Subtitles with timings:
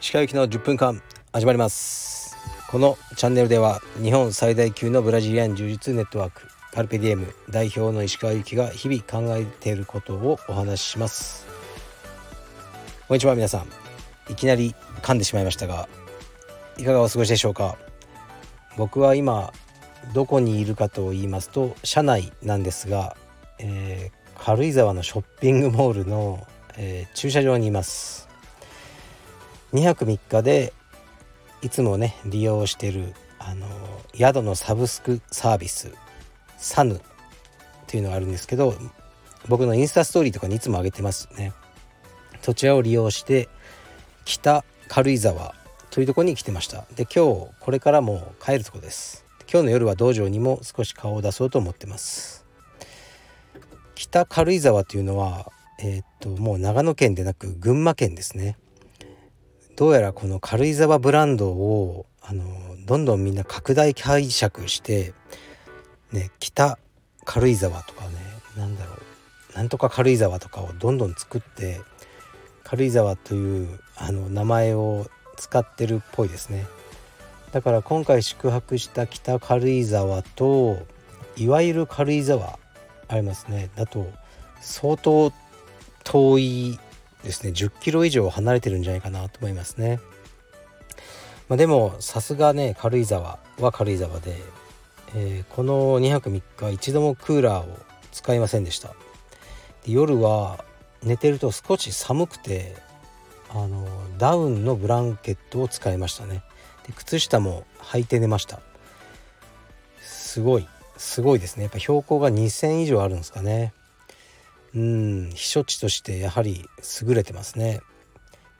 [0.00, 1.02] 石川行きの10分間
[1.32, 2.36] 始まります
[2.70, 11.46] このチャンネルでは日本最大級のブラジリアン柔術ネットワークカルペディエム代表の石川行きが日々考えていることをお話しします。
[13.08, 13.66] こんにちは皆さん。
[14.32, 15.88] いきなり噛んでしまいましたが
[16.78, 17.76] いかがお過ごしでしょうか
[18.76, 19.52] 僕は今
[20.14, 23.16] どこにいるかと言いますと車内なんですが、
[23.62, 28.28] えー、軽井沢のショッピングモールの、えー、駐車場にいます。
[29.74, 30.72] 2泊3日で
[31.62, 33.66] いつもね利用してるあの
[34.14, 35.92] 宿のサブスクサービス
[36.56, 37.00] サヌっ
[37.86, 38.74] ていうのがあるんですけど
[39.48, 41.52] 僕のインスタストーリーとかにいつも上げてますね。
[42.40, 43.48] そちらを利用して
[44.24, 45.54] 北軽井沢
[45.90, 46.86] というとこに来てました。
[46.94, 49.24] で今日これからも帰るとこです。
[49.50, 52.46] 今日の夜は道場にも少し顔を出そうと思ってます。
[54.00, 58.56] 北軽井沢というのはえー、っともう長野県でなく群馬県ですね。
[59.76, 62.44] どうやらこの軽井沢ブランドをあの
[62.86, 65.12] どんどんみんな拡大解釈して
[66.12, 66.78] ね北
[67.26, 68.12] 軽井沢とかね
[68.56, 71.82] 何だろうなんとか軽井沢とかをどんどん作って
[72.64, 76.66] 軽井沢というあの名前を使ってるっぽいですね。
[77.52, 80.86] だから今回宿泊した北軽井沢と
[81.36, 82.59] いわゆる軽井沢
[83.10, 83.70] ありますね。
[83.74, 84.06] だと
[84.60, 85.32] 相当
[86.04, 86.78] 遠い
[87.24, 87.50] ですね。
[87.50, 90.00] 10キロ以上離れてるんじゃないかなと思いますね。
[91.48, 94.36] まあ、でもさすがね軽井沢は軽井沢で、
[95.16, 97.78] えー、この2泊3日一度もクーラーを
[98.12, 98.90] 使いませんでした。
[99.84, 100.64] で夜は
[101.02, 102.76] 寝てると少し寒くて
[103.48, 106.44] あのダウンのブランケットを使いましたね。
[106.86, 108.60] で靴下も履いて寝ました。
[110.00, 110.68] すごい。
[111.00, 111.62] すごいですね。
[111.62, 113.72] やっぱ標高が2,000以上あるんですかね。
[114.74, 115.30] うん。
[115.30, 116.68] 避暑地としてやはり
[117.00, 117.80] 優れてますね。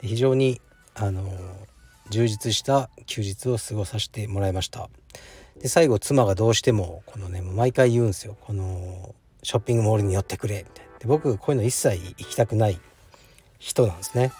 [0.01, 0.59] 非常に
[0.95, 1.23] あの
[2.09, 4.89] 充実した休日を過ごさせてもらいました。
[5.61, 8.39] で最後妻がどうしてもこのね毎回言うんですよ。
[8.41, 10.65] このショッピングモールに寄ってくれ。
[10.67, 12.81] みたいなで僕こういうの一切行きたくない
[13.59, 14.33] 人なんですね。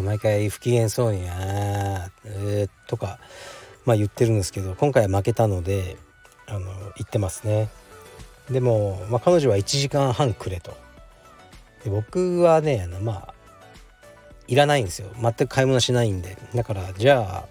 [0.00, 3.18] 毎回不機嫌そうに「あえー、とか、
[3.84, 5.98] まあ、言ってるんですけど今回は負けたので
[6.46, 6.60] あの
[6.96, 7.68] 言ってますね。
[8.50, 10.76] でも、まあ、彼女は1時間半くれと。
[11.84, 13.34] で僕はねあのまあ
[14.46, 15.08] いらないんですよ。
[15.20, 16.36] 全く買い物しないんで。
[16.54, 17.48] だからじゃあ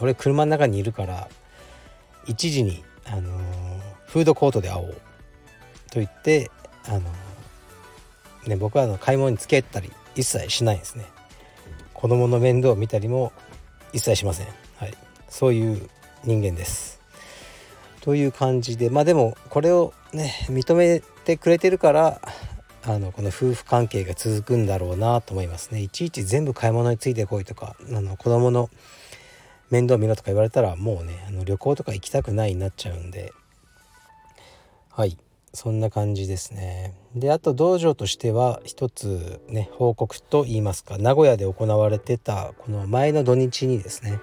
[0.00, 1.28] 俺車の中にいるから
[2.26, 3.30] 1時に、あの、
[4.06, 4.94] フードコートで会おう。
[5.90, 6.50] と言って、
[6.86, 7.00] あの、
[8.46, 11.06] ね、僕はあの買い物に付き合ったり一切しないんですね。
[11.94, 13.32] 子供の面倒を見たりも
[13.92, 14.94] 一切しません、はい、
[15.28, 15.88] そういう
[16.24, 17.00] 人間です。
[18.02, 22.20] という感じでまあでもこれをね認めてくれてるから
[22.84, 25.80] あのこの夫婦関係が続くんだろうなと思いますね。
[25.80, 28.68] いちいち全部買い物についてこいとかあの子供の
[29.70, 33.32] 面倒見ろとか言われたらもうねあの旅行とか行きたくないになっちゃうんで。
[34.90, 35.16] はい。
[35.54, 36.94] そんな感じですね。
[37.14, 44.18] であと道場としては一つね報告と言いますか名古屋で行われてたこの前の土日にですね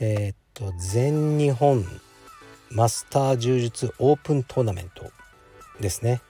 [0.00, 1.86] えー、っと全日本
[2.72, 5.10] マスター柔術オープントーナメント
[5.80, 6.22] ですね。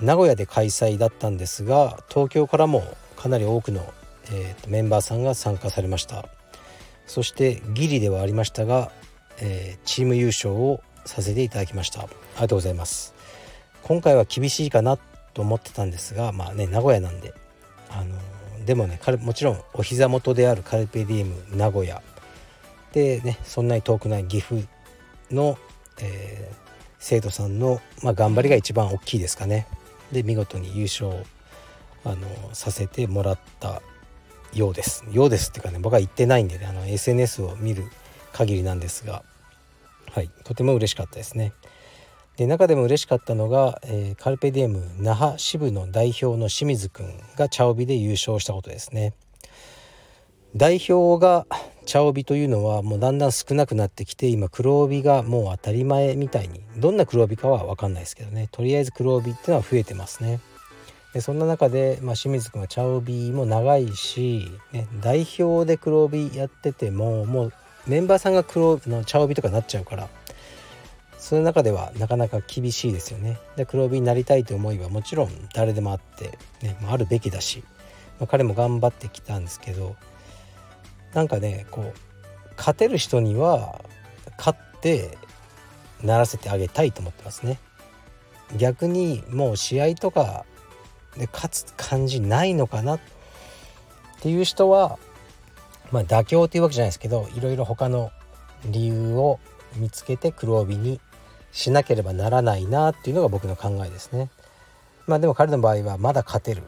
[0.00, 2.82] 名古屋で開催だったんですが東京からも
[3.16, 3.92] かなり多くの、
[4.32, 6.26] えーと、メンバーさんが参加されました。
[7.06, 8.90] そしてギリではありましたが、
[9.38, 12.00] えー、チーム優勝をさせていただきました。
[12.00, 13.14] ありがとうございます。
[13.82, 14.96] 今回は厳しいかな
[15.34, 17.34] と思ってたんですがまあね名古屋なんで
[17.90, 22.02] あのでもねもちろんお膝元であるカルペディエム名古屋。
[22.92, 24.66] でねそんなに遠くない岐阜
[25.30, 25.58] の
[26.00, 26.56] えー、
[26.98, 29.66] 生徒さんの、まあ、頑張りが一番大きいですかね。
[30.12, 31.24] で見事に優勝
[32.04, 33.82] あのさせてもらった
[34.52, 35.04] ようです。
[35.10, 37.84] ようですっていうかね僕は行ってないんでねあの SNS を見る
[38.32, 39.22] 限りなんですが、
[40.12, 41.52] はい、とても嬉しかったですね。
[42.36, 49.12] で中でも嬉しかったのが、えー、カルペディエム那覇支部の代表の清水くんが茶帯で優勝したことですね。
[50.56, 51.46] 代表が
[51.84, 60.40] 茶帯というのはもうだんだん少なくなってきて今黒帯がもう当たり前みたいにどんな黒帯かは分かんないですけどねとりあえず黒帯っていうのは増えてますね。
[61.12, 67.52] でそんな中で、まあ、清水君は茶帯も長いし、ね、代表で黒帯やっててももう
[67.86, 70.08] メンバーさんが黒の茶帯とかになっちゃうから
[71.18, 73.38] その中ではなかなか厳しいですよね。
[73.56, 77.64] で黒帯になりたいという思いはもちろん誰でもあって、ね、あるべきだし、
[78.18, 79.96] まあ、彼も頑張ってきたんですけど
[81.14, 83.80] なんかねこう勝てる人には
[84.36, 85.16] 勝って
[86.02, 87.58] ならせてあげたいと思ってますね。
[88.56, 90.44] 逆にもう試合とか
[91.16, 92.96] で勝つ感じないのかな？
[92.96, 93.00] っ
[94.20, 94.98] ていう人は
[95.92, 98.10] まあ妥協っていうわけじゃないですけどいろいろ他の
[98.66, 99.38] 理由を
[99.76, 101.00] 見つけて黒帯に
[101.52, 104.30] しなければならないなっていうのが僕の考えですね。
[105.06, 106.62] まあでも彼の場合はまだ勝てる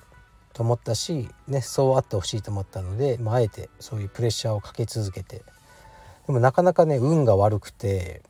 [0.57, 5.43] と思ったし、ね、そうあってほしいと思ったので、まあ、あえてそういうプレッシャーをかけ続けて。
[6.27, 8.23] でもなかなかね運が悪くて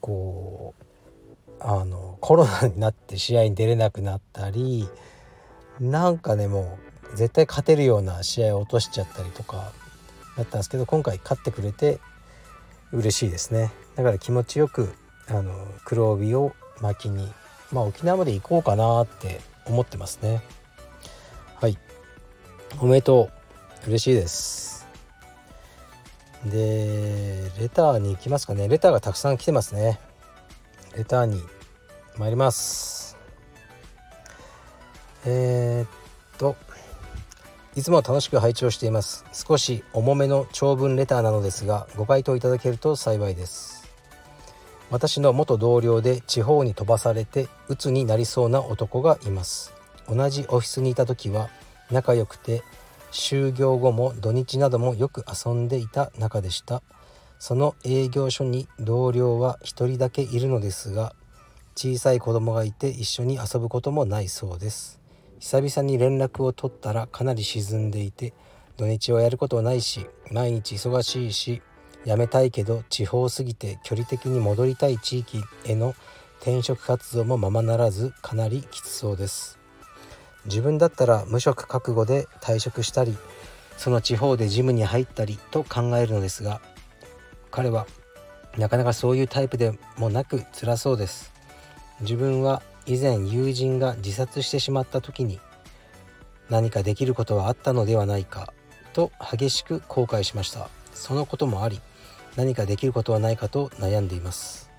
[0.00, 4.88] こうあのコロナになって試合に出れなくなったり
[5.80, 6.78] なんかねも
[7.12, 9.72] う絶対勝てるような試合を落としちゃったりとか
[10.36, 11.98] だったんですけど今回勝ってくれて
[12.92, 13.72] 嬉しいですね。
[13.96, 14.94] だから気持ちよく
[15.26, 15.52] あの
[15.84, 17.30] 黒帯を巻きに
[17.72, 20.40] まあ沖縄まで行こうかなって思ってますね。
[22.80, 23.30] おめでと
[23.86, 23.88] う。
[23.88, 24.86] 嬉しいです。
[26.46, 28.68] でレターに行きますかね。
[28.68, 30.00] レターがたくさん来てますね。
[30.96, 31.42] レターに
[32.16, 33.16] 参ります。
[35.24, 35.88] えー、っ
[36.36, 36.56] と
[37.76, 39.24] いつも楽しく拝聴しています。
[39.32, 43.90] 少し重めの長文レターなのですがご回答いただけると幸いです。
[44.90, 49.72] 私の元同僚で地方に飛ばされて鬱になりそうな男がいます。
[50.08, 51.48] 同じオフィスにいた時は
[51.94, 52.62] 仲良くて
[53.12, 56.82] 就業後も土日などもよく遊んでいた仲でした。
[57.38, 61.14] その営業所に同僚は1人だけいるのですが
[61.76, 65.00] 小さい子供がいて一緒に遊ぶこともないそうです。
[65.38, 68.32] 久々に連絡を取ったらかなり沈んでいて
[68.76, 71.62] 土日はやることはないし毎日忙しいし
[72.04, 75.94] 辞めたいけど地方すぎて距離的に戻りたい地域への
[76.40, 79.63] 転職活動もままならずかなりきつそうです。
[80.46, 83.16] 自分だったら無職覚悟で退職したり
[83.76, 86.60] その地方でジムに入ったりと考えるのですが
[87.50, 87.86] 彼は
[88.56, 91.32] なかなかそういうタイプでもなく辛そうです。
[92.00, 95.40] 自分は以前友人が自殺してしまった時に
[96.50, 98.52] 何かできることはあったのではないか
[98.92, 100.68] と激しく後悔しました。
[100.92, 101.80] そのこともあり
[102.36, 104.70] 何かできることはないかと悩んでいます。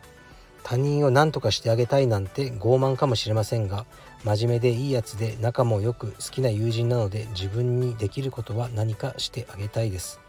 [0.67, 3.85] 他人を何とかしてあげたいなんて傲慢かもしれませんが
[4.23, 10.19] 真面目でいいやつで仲もよく好きな友人なので自分にできることは何かしてあげたいです。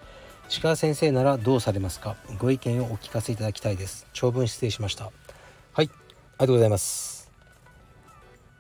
[0.61, 2.17] 鹿先生ならどうされますか？
[2.39, 4.07] ご意見をお聞かせいただきたいです。
[4.13, 5.05] 長文失礼しました。
[5.05, 5.13] はい
[5.73, 5.89] あり
[6.41, 7.33] がとうございます。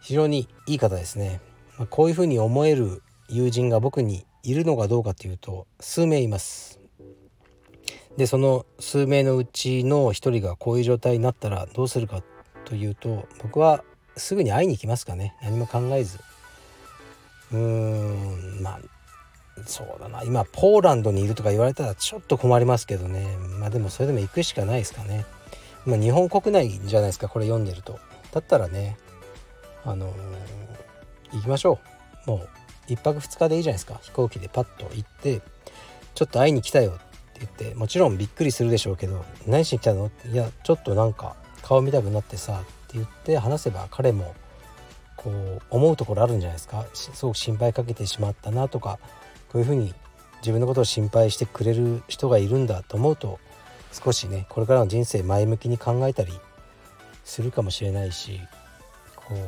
[0.00, 1.42] 非常にいい方ですね、
[1.78, 6.75] ま、こういうふうに思える友人が僕にいるのかどうかというと数名います。
[8.16, 12.22] でその数名のうちの一人がこういう状態になったらどうするか
[12.64, 13.84] というと僕は
[14.16, 15.34] すぐに会いに行きますかね。
[15.42, 16.18] 何も考えず。
[17.52, 18.80] うーんまあ
[19.66, 20.22] そうだな。
[20.22, 23.36] 今ポーランドにいるとか言われたらちょっと困りますけどね。
[23.60, 25.26] まあでもそれでも行くしかないですかね。
[25.86, 27.98] 今日本国内じゃないですかこれ読んでると。
[28.32, 28.96] だったらね
[29.84, 31.78] あのー、行きましょ
[32.26, 32.30] う。
[32.30, 32.46] も
[32.88, 33.98] う1泊2日でいいじゃないですか。
[34.02, 35.42] 飛行機でパッと行って
[36.14, 36.98] ちょっと会いに来たよ
[37.36, 44.34] って言ってもちろんびっくりするでしょうけど「何しに来たの?」いやちょっとなんか顔見たくなってさ」って言って話せば彼も
[45.16, 46.86] こう思うところあるんじゃないですか？
[46.94, 48.98] すごく心配かけてしまったなとか
[49.50, 49.94] こういうふうに
[50.40, 53.38] 自分のことを心配してくれる人がいるんだと思うと
[53.92, 56.38] 少しねこれからの人生前向きに考えたり
[57.24, 58.40] するかもしれないし
[59.16, 59.38] こう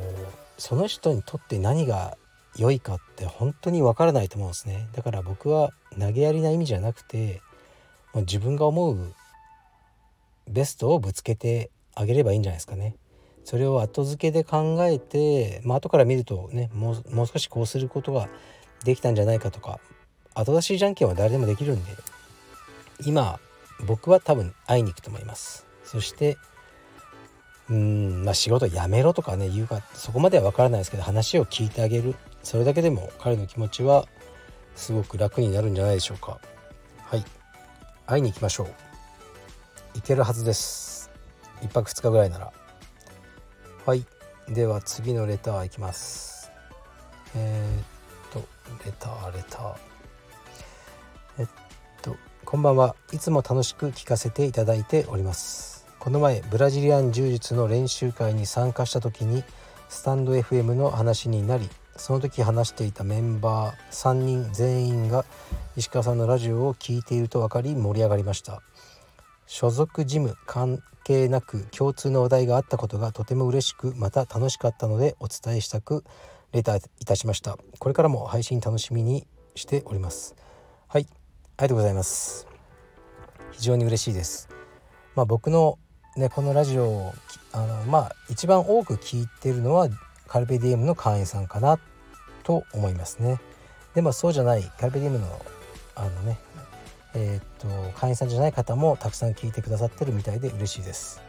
[0.61, 2.17] その人にとって何が
[2.57, 7.41] 良いかって本当にわからないと思うんですねだから僕は投げやりな意味じゃなくて
[8.15, 9.13] 自分が思う
[10.47, 12.95] ベストをぶつけてあげればいいんじゃないですかね。
[13.45, 18.29] それを後付けで考えて、まあ後から見るとねもうもう少しこうすることが
[18.83, 19.79] できたんじゃないかとか
[20.33, 21.91] 後出しじゃんけんは誰でもできるんで
[23.05, 23.39] 今
[23.85, 25.65] 僕は多分会いに行くと思います。
[25.83, 26.37] そして
[27.69, 34.07] うんまあ仕事辞めろとかね言うかそこまでは分からないですけど話を聞いてあげるそれだけでも彼の気持ちは
[34.75, 36.39] すごく楽になるんじゃないでしょうか。
[38.09, 38.67] 会いに行きましょう。
[39.93, 41.11] 行けるはずです。
[41.61, 42.51] 1泊2日ぐらいなら。
[43.85, 44.03] はい。
[44.47, 46.51] では次のレターいきます。
[47.35, 48.47] えー、っと
[48.83, 49.75] レターレター。
[51.37, 51.47] えっ
[52.01, 52.95] とこんばんは。
[53.13, 55.85] いつも楽しく聞かせていただいております。
[55.99, 59.43] この前ブラジリアン柔術の練習会に参加した時に
[59.87, 65.25] スタンド FM の話になりその時話していたメンバー3人全員が
[65.75, 68.61] 石川さんのラジオを聴いていると分かり盛り上がりました。
[69.45, 76.03] 所属事務関係なく共通の話題があったことがとても嬉しくまた楽しかったのでお伝えしたく
[76.51, 77.57] レターいたしました。
[77.79, 80.35] これからも配信楽しみにしております。
[80.87, 81.07] はい。
[81.57, 82.47] ありがとうございます。
[83.51, 84.47] 非常に嬉しいです。
[85.15, 85.77] まあ僕の
[86.15, 87.13] ねこのラジオを
[87.51, 89.89] あのまあ一番多く聞いてるのは
[90.29, 91.79] カルペディエムの会員さんかな
[92.43, 93.39] と思いますね
[93.95, 95.45] でもそうじゃないカルペディエムの
[95.95, 96.39] あのね
[97.15, 101.21] えー、っと会員さんじゃない方もたくさん聞いてくださってるみたいで嬉しいです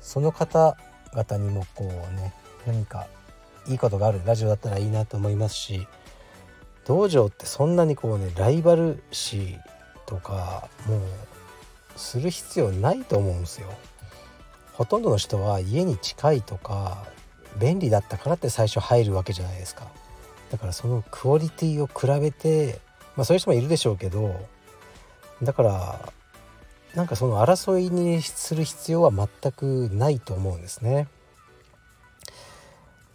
[0.00, 2.32] その方々にもこうね
[2.66, 3.08] 何か
[3.66, 5.86] いいことがあるラジオだったらいいなと思いますし
[6.86, 9.58] 道場ってそんなにこうねライバル視
[10.06, 11.00] とかもう
[11.96, 13.68] する必要ないと思うんですよ。
[14.72, 17.04] ほとんどの人は家に近いとか
[17.58, 19.86] 便利だったからって最初入るわけじゃないですか。
[20.50, 22.80] だからそのクオリティを比べて
[23.16, 24.34] まあそういう人もいるでしょうけど
[25.42, 26.12] だから
[26.94, 31.06] なんかその争いにする必要は全くないと思うんですね。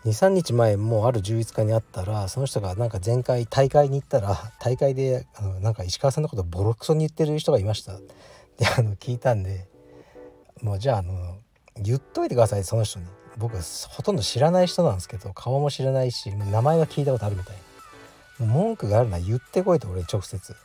[0.05, 7.93] 23日前もうある充実家にあったらその人がなんか前回大会に行ったら大会であのなんか石川さんのことボロクソに言ってる人がいました
[8.57, 9.65] であの聞いたんで
[10.61, 11.37] もうじゃああの
[11.77, 13.05] 言っといてくださいその人に
[13.37, 17.55] 僕はほとんど知らない人なんですけど顔も知らないし名前は聞いたことあるみたい
[18.39, 18.45] な。
[18.45, 20.55] 文句があるなら言ってこいと俺直接。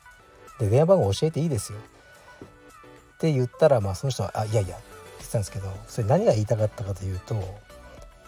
[0.58, 1.78] で電話番号教えていいですよ。
[1.78, 4.84] って言ったらまあその人は「あいやいや」って
[5.18, 7.58] 言ってたんですけどそれ何が言いたかったかというと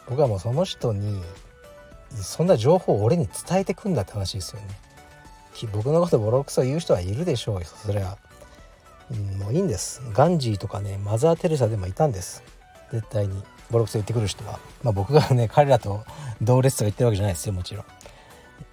[0.09, 1.23] 僕はもうその人に
[2.17, 4.67] そんな情報を俺に伝えてくんだって話ですよね。
[5.73, 7.67] 僕のことボロクソ言う人はいるでしょうよ。
[7.67, 8.17] それは、
[9.11, 10.01] うん、もういいんです。
[10.13, 12.43] ガンジーとかねマザー・テレサでもいたんです。
[12.91, 13.43] 絶対に。
[13.71, 14.59] ボロクソ言ってくる人は。
[14.83, 16.05] まあ僕がね彼らと
[16.41, 17.85] 同列とか言ってるわけじゃないですよもちろん。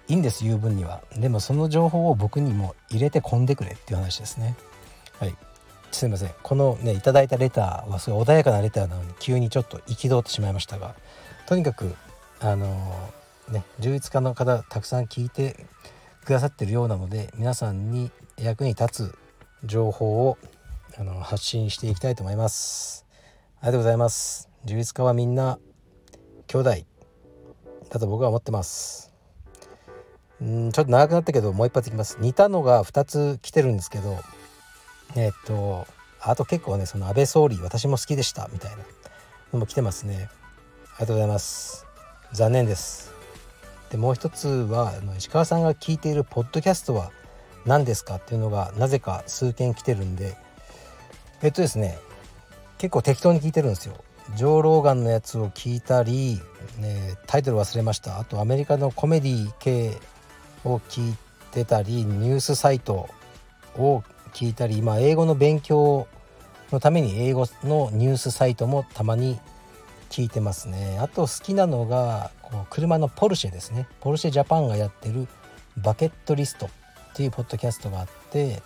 [0.08, 1.02] いいんです言う分には。
[1.16, 4.56] でもその情報を僕にも入れて込んでくれっていう話ですね。
[5.18, 5.36] はい。
[5.90, 6.30] すいません。
[6.42, 10.94] このねいただいたレターはすごい穏やかなレターなのに急にちょっと憤ってしまいましたが
[11.46, 11.94] とにかく
[12.40, 12.66] あの
[13.50, 15.66] ね充実家の方たくさん聞いて
[16.24, 19.18] くださってるようなので皆さんに役に立つ
[19.64, 20.36] 情報を
[20.98, 23.06] あの発信していきたいと思います。
[23.60, 24.48] ありがとうございます。
[24.68, 25.58] 充実家はみんな
[26.46, 26.70] 兄弟
[27.88, 29.14] だと僕は思ってます。
[30.44, 32.18] んちょっと長くなったけどもう一発いきます。
[32.20, 34.18] 似たのが2つ来てるんですけど
[35.16, 35.86] えっと
[36.20, 38.78] あと結構ねその安倍総理私も好きでしたみたいな。
[39.54, 40.28] のも来てますね。
[40.96, 41.86] ありがとうございます。
[42.32, 43.14] 残念です。
[43.90, 47.10] でもう一つはあの石川さんが聞いているポッドキャストは
[47.64, 50.36] 何ですかっていうのがなぜか数件来てるんで
[51.40, 51.98] えっとですね
[52.76, 53.94] 結構適当に聞いてるんですよ。
[54.36, 56.40] ジョー・ローガンのやつを聞いたり、
[56.78, 58.18] ね、タイトル忘れました。
[58.18, 59.96] あとアメリカのコメディ系
[60.64, 61.16] を聞い
[61.50, 63.08] てたりニュースサイト
[63.76, 66.06] を聞いたり今英語の勉強
[66.70, 69.40] のために英語のニュースサイトもたまに
[70.10, 70.98] 聞いてますね。
[71.00, 73.88] あと好きなのがこう車のポルシェですね。
[74.00, 75.26] ポルシェジャパンがやってる
[75.76, 76.70] バケットリストっ
[77.14, 78.62] ていうポッドキャストがあって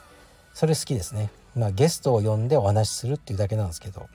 [0.55, 1.31] それ好きですね。
[1.57, 4.09] まあゲストを呼んでお話しするっていうだけなんですけど。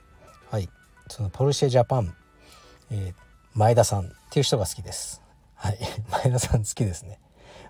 [0.50, 0.68] はい。
[1.08, 2.14] そのポルシェジャパン、
[2.90, 3.14] えー、
[3.54, 5.22] 前田さんっていう人が好きです。
[5.54, 5.78] はい。
[6.10, 7.18] 前田さん好きですね。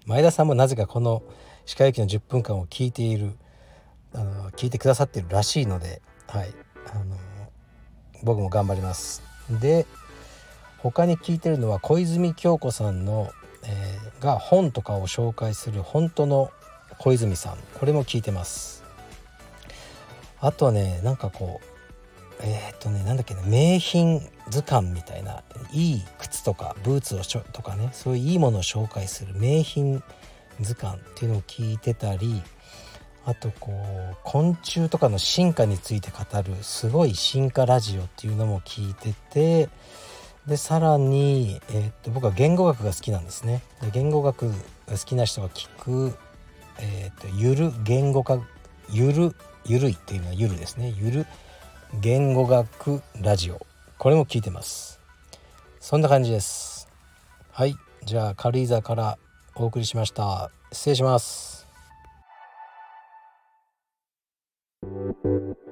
[0.06, 1.22] 前田さんもなぜかこの
[1.66, 3.36] 歯科行きの10分間を聞いている
[4.14, 6.54] あの聞いてくださってるらしいのではい。
[6.92, 7.16] あの
[8.22, 9.22] 僕も頑張ります。
[9.50, 9.86] で
[10.78, 13.30] 他に聞いてるのは小泉京子さんの、
[13.64, 16.50] えー、が本とかを紹介する本当の
[16.98, 17.58] 小泉さん。
[17.78, 18.84] これも聞いてます。
[20.40, 21.77] あとはねなんかこう
[22.40, 25.42] えー、っとねなんだっけな名品図鑑みたいな
[25.72, 30.02] いい靴とかブーツをしょとかねそういういいものを紹介する名品
[30.60, 32.42] 図鑑っていうのを聞いてたり
[33.24, 33.72] あとこ
[34.12, 39.68] う昆虫とかの進化について語るすごい進化ラジオっていうのも聞いてて
[40.46, 43.62] でさらに、えー、っと僕は言語学が好きなんですね。
[43.82, 44.54] で言語学が
[44.92, 46.16] 好きな人が聞く、
[46.80, 48.40] えー、っとゆる言語化
[48.90, 51.26] ゆるゆるいっていうのはゆるですねゆる
[51.94, 53.66] 言語学ラジオ。
[53.98, 55.00] これも聞いてます。
[55.80, 56.88] そんな感じです。
[57.50, 57.74] はい。
[58.04, 59.18] じゃあ軽井沢から
[59.56, 60.50] お送りしました。
[60.72, 61.66] 失礼します。
[64.80, 65.67] thank you